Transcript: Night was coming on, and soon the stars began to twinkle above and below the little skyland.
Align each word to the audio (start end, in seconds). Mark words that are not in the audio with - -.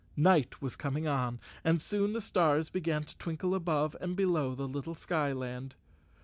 Night 0.17 0.63
was 0.63 0.75
coming 0.75 1.07
on, 1.07 1.39
and 1.63 1.79
soon 1.79 2.13
the 2.13 2.21
stars 2.21 2.71
began 2.71 3.03
to 3.03 3.15
twinkle 3.19 3.53
above 3.53 3.95
and 4.01 4.15
below 4.15 4.55
the 4.55 4.67
little 4.67 4.95
skyland. 4.95 5.75